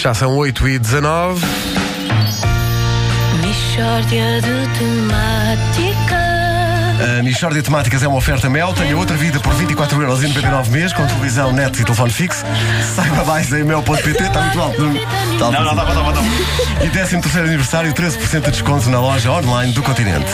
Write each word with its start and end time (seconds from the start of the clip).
Já 0.00 0.14
são 0.14 0.34
8 0.34 0.66
e 0.66 0.78
19 0.78 1.44
Mishória 3.42 4.40
de 4.40 4.78
temáticas. 4.78 6.18
A 7.18 7.22
Michórdia 7.22 7.60
de 7.60 7.66
Temáticas 7.66 8.02
é 8.02 8.08
uma 8.08 8.16
oferta 8.16 8.48
Mel. 8.48 8.72
Tenha 8.72 8.96
outra 8.96 9.14
vida 9.18 9.38
por 9.40 9.52
24,99€ 9.54 10.68
mês 10.68 10.94
com 10.94 11.06
televisão, 11.06 11.52
net 11.52 11.78
e 11.78 11.84
telefone 11.84 12.10
fixo. 12.10 12.46
Saiba 12.94 13.24
mais 13.24 13.52
em 13.52 13.62
mel.pt. 13.62 14.22
Está 14.22 14.40
muito 14.40 14.60
alto. 14.60 14.86
Está 14.86 15.44
alto. 15.44 15.52
Não, 15.52 15.64
não, 15.64 15.74
não, 15.74 15.94
não, 15.94 16.12
não. 16.12 16.24
E 16.82 16.88
13 16.88 17.20
terceiro 17.20 17.48
aniversário, 17.48 17.92
13% 17.92 18.40
de 18.40 18.50
desconto 18.52 18.88
na 18.88 19.00
loja 19.00 19.30
online 19.30 19.74
do 19.74 19.82
continente. 19.82 20.30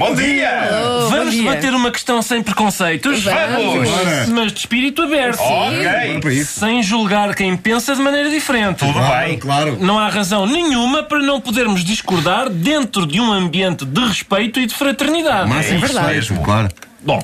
Bom 0.00 0.14
dia! 0.14 0.66
Vamos 1.10 1.34
dia. 1.34 1.42
debater 1.42 1.74
uma 1.74 1.90
questão 1.90 2.22
sem 2.22 2.42
preconceitos, 2.42 3.22
Vamos! 3.22 4.30
mas 4.30 4.50
de 4.50 4.60
espírito 4.60 5.02
aberto. 5.02 5.38
Ok! 5.38 6.42
Sem 6.42 6.82
julgar 6.82 7.34
quem 7.34 7.54
pensa 7.54 7.94
de 7.94 8.00
maneira 8.00 8.30
diferente. 8.30 8.78
Tudo 8.78 8.98
bem. 8.98 9.38
Claro. 9.38 9.76
Não 9.78 9.98
há 9.98 10.08
razão 10.08 10.46
nenhuma 10.46 11.02
para 11.02 11.18
não 11.18 11.38
podermos 11.38 11.84
discordar 11.84 12.48
dentro 12.48 13.06
de 13.06 13.20
um 13.20 13.30
ambiente 13.30 13.84
de 13.84 14.00
respeito 14.00 14.58
e 14.58 14.64
de 14.64 14.74
fraternidade. 14.74 15.52
É 15.52 15.76
isso 15.76 16.00
mesmo. 16.02 16.42
Claro. 16.44 16.70
Bom, 17.02 17.22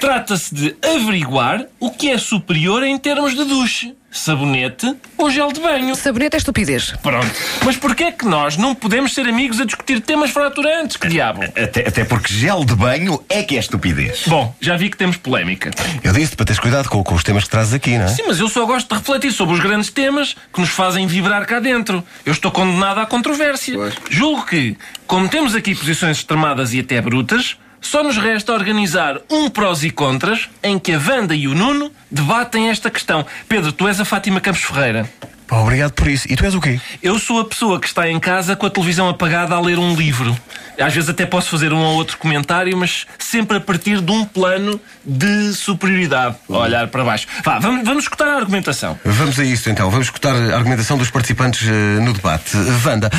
trata-se 0.00 0.54
de 0.54 0.76
averiguar 0.82 1.66
o 1.80 1.90
que 1.90 2.10
é 2.10 2.18
superior 2.18 2.82
em 2.82 2.98
termos 2.98 3.34
de 3.34 3.44
duche. 3.44 3.94
Sabonete 4.10 4.96
ou 5.18 5.30
gel 5.30 5.52
de 5.52 5.60
banho. 5.60 5.94
Sabonete 5.94 6.34
é 6.34 6.38
estupidez. 6.38 6.94
Pronto. 7.02 7.30
Mas 7.62 7.76
porquê 7.76 8.04
é 8.04 8.12
que 8.12 8.24
nós 8.24 8.56
não 8.56 8.74
podemos 8.74 9.12
ser 9.12 9.28
amigos 9.28 9.60
a 9.60 9.66
discutir 9.66 10.00
temas 10.00 10.30
fraturantes? 10.30 10.96
Que 10.96 11.08
diabo? 11.08 11.42
Até, 11.44 11.86
até 11.86 12.04
porque 12.04 12.32
gel 12.32 12.64
de 12.64 12.74
banho 12.74 13.22
é 13.28 13.42
que 13.42 13.56
é 13.56 13.60
estupidez. 13.60 14.22
Bom, 14.26 14.54
já 14.60 14.76
vi 14.76 14.88
que 14.88 14.96
temos 14.96 15.18
polémica. 15.18 15.70
Eu 16.02 16.12
disse 16.14 16.34
para 16.34 16.46
teres 16.46 16.58
cuidado 16.58 16.88
com, 16.88 17.04
com 17.04 17.14
os 17.14 17.22
temas 17.22 17.44
que 17.44 17.50
trazes 17.50 17.74
aqui, 17.74 17.98
não 17.98 18.06
é? 18.06 18.08
Sim, 18.08 18.24
mas 18.26 18.40
eu 18.40 18.48
só 18.48 18.64
gosto 18.64 18.88
de 18.88 18.94
refletir 18.94 19.30
sobre 19.30 19.54
os 19.54 19.60
grandes 19.60 19.90
temas 19.90 20.34
que 20.52 20.60
nos 20.60 20.70
fazem 20.70 21.06
vibrar 21.06 21.44
cá 21.46 21.60
dentro. 21.60 22.02
Eu 22.24 22.32
estou 22.32 22.50
condenado 22.50 23.00
à 23.00 23.06
controvérsia. 23.06 23.76
Julgo 24.08 24.46
que, 24.46 24.76
como 25.06 25.28
temos 25.28 25.54
aqui 25.54 25.74
posições 25.74 26.16
extremadas 26.16 26.72
e 26.72 26.80
até 26.80 26.98
brutas, 27.00 27.58
só 27.80 28.02
nos 28.02 28.16
resta 28.16 28.52
organizar 28.52 29.18
um 29.30 29.48
prós 29.48 29.82
e 29.82 29.90
contras 29.90 30.48
em 30.62 30.78
que 30.78 30.92
a 30.92 30.98
Wanda 30.98 31.34
e 31.34 31.48
o 31.48 31.54
Nuno 31.54 31.90
debatem 32.10 32.68
esta 32.68 32.90
questão. 32.90 33.24
Pedro, 33.48 33.72
tu 33.72 33.86
és 33.88 34.00
a 34.00 34.04
Fátima 34.04 34.40
Campos 34.40 34.62
Ferreira. 34.62 35.08
Pá, 35.48 35.56
obrigado 35.56 35.92
por 35.92 36.06
isso. 36.08 36.30
E 36.30 36.36
tu 36.36 36.44
és 36.44 36.54
o 36.54 36.60
quê? 36.60 36.78
Eu 37.02 37.18
sou 37.18 37.40
a 37.40 37.44
pessoa 37.44 37.80
que 37.80 37.86
está 37.86 38.06
em 38.06 38.20
casa 38.20 38.54
com 38.54 38.66
a 38.66 38.70
televisão 38.70 39.08
apagada 39.08 39.54
a 39.54 39.60
ler 39.60 39.78
um 39.78 39.94
livro. 39.94 40.36
Às 40.78 40.92
vezes 40.94 41.08
até 41.08 41.24
posso 41.24 41.48
fazer 41.48 41.72
um 41.72 41.78
ou 41.78 41.96
outro 41.96 42.18
comentário, 42.18 42.76
mas 42.76 43.06
sempre 43.18 43.56
a 43.56 43.60
partir 43.60 44.02
de 44.02 44.12
um 44.12 44.26
plano 44.26 44.78
de 45.04 45.54
superioridade. 45.54 46.36
A 46.50 46.52
olhar 46.52 46.86
para 46.88 47.02
baixo. 47.02 47.26
Vá, 47.42 47.58
vamos, 47.58 47.82
vamos 47.82 48.04
escutar 48.04 48.28
a 48.28 48.36
argumentação. 48.36 49.00
Vamos 49.02 49.40
a 49.40 49.44
isso 49.44 49.70
então. 49.70 49.90
Vamos 49.90 50.08
escutar 50.08 50.36
a 50.36 50.54
argumentação 50.54 50.98
dos 50.98 51.10
participantes 51.10 51.66
eh, 51.66 52.00
no 52.00 52.12
debate. 52.12 52.54
Wanda, 52.84 53.10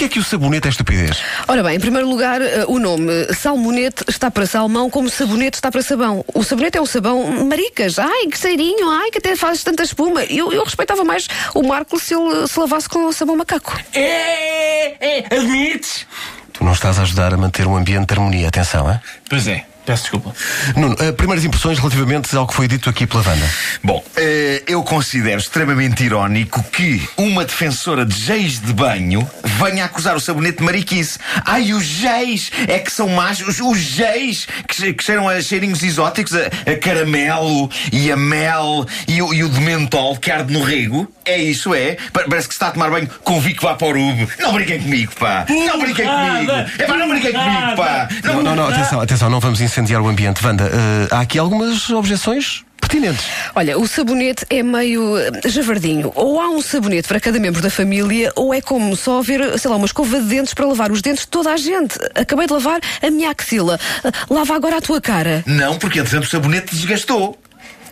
porquê 0.00 0.04
é 0.04 0.08
que 0.08 0.18
o 0.18 0.24
sabonete 0.24 0.66
é 0.66 0.70
estupidez? 0.70 1.22
Ora 1.46 1.62
bem, 1.62 1.76
em 1.76 1.80
primeiro 1.80 2.08
lugar, 2.08 2.40
eh, 2.40 2.64
o 2.66 2.78
nome 2.78 3.12
salmonete 3.34 4.02
está 4.08 4.30
para 4.30 4.46
salmão, 4.46 4.88
como 4.88 5.10
sabonete 5.10 5.58
está 5.58 5.70
para 5.70 5.82
sabão. 5.82 6.24
O 6.32 6.42
sabonete 6.42 6.78
é 6.78 6.80
um 6.80 6.86
sabão 6.86 7.44
maricas. 7.44 7.98
Ai, 7.98 8.26
que 8.26 8.38
cheirinho, 8.38 8.88
ai, 8.88 9.10
que 9.10 9.18
até 9.18 9.36
faz 9.36 9.62
tanta 9.62 9.82
espuma. 9.82 10.24
Eu, 10.24 10.52
eu 10.52 10.64
respeitava 10.64 11.04
mais 11.04 11.28
o 11.54 11.62
Marco 11.62 12.00
se 12.00 12.14
ele 12.14 12.46
se 12.48 12.58
lavasse 12.58 12.88
com 12.88 13.12
sabão 13.12 13.36
macaco. 13.36 13.78
É, 13.92 15.18
é, 15.18 15.36
admites? 15.36 16.06
Tu 16.54 16.64
não 16.64 16.72
estás 16.72 16.98
a 16.98 17.02
ajudar 17.02 17.34
a 17.34 17.36
manter 17.36 17.66
um 17.66 17.76
ambiente 17.76 18.06
de 18.08 18.14
harmonia. 18.14 18.48
Atenção, 18.48 18.90
é? 18.90 19.02
Pois 19.28 19.46
é, 19.46 19.66
peço 19.84 20.02
desculpa. 20.02 20.34
Nuno, 20.76 20.96
eh, 21.00 21.12
primeiras 21.12 21.44
impressões 21.44 21.78
relativamente 21.78 22.34
ao 22.36 22.46
que 22.46 22.54
foi 22.54 22.68
dito 22.68 22.88
aqui 22.88 23.06
pela 23.06 23.22
Wanda. 23.26 23.50
Bom, 23.82 24.04
eh, 24.16 24.62
eu 24.66 24.82
considero 24.82 25.40
extremamente 25.40 26.04
irónico 26.04 26.62
que 26.64 27.02
uma 27.16 27.44
defensora 27.44 28.04
de 28.04 28.14
géis 28.14 28.60
de 28.60 28.72
banho 28.72 29.28
venha 29.58 29.84
acusar 29.84 30.16
o 30.16 30.20
sabonete 30.20 30.58
de 30.58 30.64
mariquice. 30.64 31.18
Ai, 31.44 31.72
os 31.72 31.84
géis 31.84 32.50
é 32.68 32.78
que 32.78 32.92
são 32.92 33.08
más, 33.08 33.40
os, 33.40 33.60
os 33.60 33.78
géis 33.78 34.46
que, 34.68 34.92
que 34.92 35.04
cheiram 35.04 35.28
a 35.28 35.40
cheirinhos 35.40 35.82
exóticos, 35.82 36.32
a, 36.34 36.70
a 36.70 36.76
caramelo 36.76 37.70
e 37.92 38.10
a 38.10 38.16
mel 38.16 38.86
e 39.08 39.20
o, 39.22 39.34
e 39.34 39.44
o 39.44 39.48
de 39.48 39.60
mentol 39.60 40.16
que 40.16 40.30
arde 40.30 40.52
no 40.52 40.62
rego. 40.62 41.10
É 41.30 41.38
isso, 41.38 41.74
é? 41.74 41.96
Pa- 42.12 42.24
Parece 42.28 42.48
que 42.48 42.54
se 42.54 42.56
está 42.56 42.68
a 42.68 42.70
tomar 42.72 42.90
banho 42.90 43.08
com 43.22 43.40
Vico 43.40 43.62
Vaporub. 43.62 44.28
Não 44.38 44.52
brinquem 44.52 44.80
comigo, 44.80 45.12
pá! 45.18 45.46
Não 45.48 45.78
brinquem 45.78 46.06
comigo! 46.06 46.52
É 46.78 46.84
pá, 46.86 46.96
não 46.96 47.08
brinquem 47.08 47.32
comigo, 47.32 47.76
pá! 47.76 48.08
Não, 48.24 48.42
não, 48.42 48.56
não, 48.56 48.68
atenção, 48.68 49.00
atenção, 49.00 49.30
não 49.30 49.40
vamos 49.40 49.60
incendiar 49.60 50.00
o 50.02 50.08
ambiente. 50.08 50.44
Wanda, 50.44 50.64
eh, 50.64 51.08
há 51.14 51.20
aqui 51.20 51.38
algumas 51.38 51.88
objeções 51.90 52.64
pertinentes. 52.80 53.24
Olha, 53.54 53.78
o 53.78 53.86
sabonete 53.86 54.44
é 54.50 54.62
meio 54.62 55.16
eh, 55.18 55.30
javardinho. 55.46 56.10
Ou 56.14 56.40
há 56.40 56.48
um 56.48 56.60
sabonete 56.62 57.06
para 57.06 57.20
cada 57.20 57.38
membro 57.38 57.60
da 57.62 57.70
família, 57.70 58.32
ou 58.34 58.52
é 58.52 58.60
como 58.60 58.96
só 58.96 59.18
haver, 59.20 59.58
sei 59.58 59.70
lá, 59.70 59.76
uma 59.76 59.86
escova 59.86 60.18
de 60.20 60.26
dentes 60.26 60.54
para 60.54 60.66
lavar 60.66 60.90
os 60.90 61.00
dentes 61.02 61.22
de 61.24 61.28
toda 61.28 61.52
a 61.52 61.56
gente. 61.56 61.96
Acabei 62.14 62.46
de 62.46 62.52
lavar 62.52 62.80
a 63.02 63.10
minha 63.10 63.30
axila. 63.30 63.78
Eh, 64.04 64.10
Lava 64.28 64.56
agora 64.56 64.78
a 64.78 64.80
tua 64.80 65.00
cara. 65.00 65.42
Não, 65.46 65.78
porque 65.78 65.98
entretanto 66.00 66.24
o 66.24 66.28
sabonete 66.30 66.74
desgastou. 66.74 67.38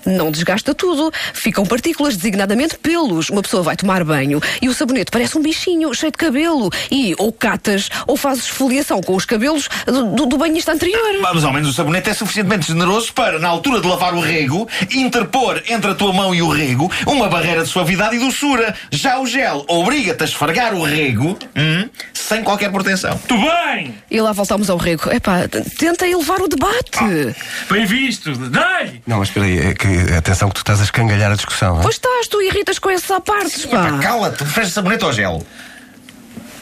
Não 0.06 0.30
desgasta 0.30 0.74
tudo. 0.74 1.12
Ficam 1.32 1.64
partículas, 1.64 2.16
designadamente 2.16 2.78
pelos. 2.78 3.30
Uma 3.30 3.42
pessoa 3.42 3.62
vai 3.62 3.76
tomar 3.76 4.04
banho 4.04 4.40
e 4.60 4.68
o 4.68 4.74
sabonete 4.74 5.10
parece 5.10 5.36
um 5.36 5.42
bichinho 5.42 5.92
cheio 5.94 6.12
de 6.12 6.18
cabelo. 6.18 6.70
E 6.90 7.14
ou 7.18 7.32
catas 7.32 7.88
ou 8.06 8.16
fazes 8.16 8.44
esfoliação 8.44 9.00
com 9.00 9.14
os 9.14 9.24
cabelos 9.24 9.68
do, 9.86 10.26
do, 10.26 10.38
banhista 10.38 10.72
anterior. 10.72 11.20
Mas 11.20 11.44
ao 11.44 11.52
menos 11.52 11.70
o 11.70 11.72
sabonete 11.72 12.10
é 12.10 12.14
suficientemente 12.14 12.68
generoso 12.68 13.12
para, 13.12 13.38
na 13.38 13.48
altura 13.48 13.80
de 13.80 13.86
lavar 13.86 14.14
o 14.14 14.20
rego, 14.20 14.68
interpor 14.90 15.62
entre 15.68 15.90
a 15.90 15.94
tua 15.94 16.12
mão 16.12 16.34
e 16.34 16.42
o 16.42 16.48
rego 16.48 16.90
uma 17.06 17.28
barreira 17.28 17.62
de 17.62 17.68
suavidade 17.68 18.16
e 18.16 18.18
doçura. 18.18 18.74
Já 18.90 19.18
o 19.20 19.26
gel 19.26 19.64
obriga-te 19.68 20.22
a 20.22 20.26
esfregar 20.26 20.74
o 20.74 20.82
rego 20.82 21.38
hum, 21.56 21.88
sem 22.28 22.44
qualquer 22.44 22.70
proteção. 22.70 23.18
Tu 23.26 23.34
bem! 23.38 23.94
E 24.10 24.20
lá 24.20 24.32
voltamos 24.32 24.68
ao 24.68 24.76
rego. 24.76 25.10
Epá, 25.10 25.48
tenta 25.78 26.06
elevar 26.06 26.42
o 26.42 26.48
debate. 26.48 27.34
Bem 27.70 27.86
visto! 27.86 28.36
Dai! 28.50 29.00
Não, 29.06 29.18
mas 29.18 29.28
espera 29.28 29.46
aí, 29.46 29.58
é 29.58 29.74
que, 29.74 30.12
atenção 30.14 30.50
que 30.50 30.56
tu 30.56 30.58
estás 30.58 30.80
a 30.80 30.84
escangalhar 30.84 31.32
a 31.32 31.34
discussão. 31.34 31.80
Pois 31.80 31.94
estás, 31.94 32.28
tu 32.28 32.42
irritas 32.42 32.78
com 32.78 32.90
esses 32.90 33.10
apartes, 33.10 33.64
pá. 33.64 33.98
cala-te, 33.98 34.44
preferes 34.44 34.72
sabonete 34.72 35.04
ou 35.06 35.12
gel? 35.12 35.46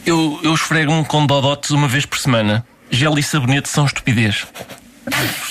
Eu, 0.06 0.38
eu 0.44 0.55
esfrego-me 0.55 1.05
com 1.05 1.26
dodotes 1.26 1.71
uma 1.71 1.88
vez 1.88 2.06
por 2.06 2.19
semana. 2.19 2.65
Gel 2.88 3.19
e 3.19 3.22
sabonete 3.22 3.69
são 3.69 3.87
estupidez. 3.87 4.47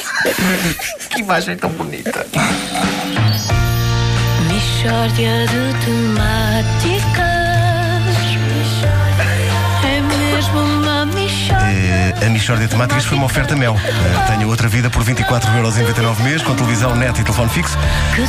Que 1.10 1.22
imagem 1.22 1.56
tão 1.56 1.70
bonita. 1.70 2.26
Mishória 4.48 5.46
de 5.48 5.86
temáticas. 5.86 7.25
A 12.22 12.30
Michórdia 12.30 12.68
Temáticas 12.68 13.06
foi 13.06 13.18
uma 13.18 13.26
oferta 13.26 13.56
Mel. 13.56 13.76
Tenha 14.28 14.48
outra 14.48 14.68
vida 14.68 14.90
por 14.90 15.04
24,99€ 15.04 16.22
mês 16.22 16.42
com 16.42 16.56
televisão, 16.56 16.96
net 16.96 17.20
e 17.20 17.24
telefone 17.24 17.50
fixo. 17.50 17.78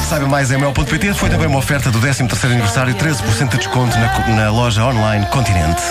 Saiba 0.09 0.27
mais 0.27 0.51
em 0.51 0.59
mel.pt. 0.59 1.15
Foi 1.15 1.29
também 1.29 1.47
uma 1.47 1.59
oferta 1.59 1.91
do 1.91 2.01
13º 2.01 2.45
aniversário, 2.51 2.95
13% 2.95 3.51
de 3.51 3.59
desconto 3.59 3.97
na, 3.99 4.29
na 4.29 4.51
loja 4.51 4.85
online 4.85 5.27
Continente. 5.27 5.83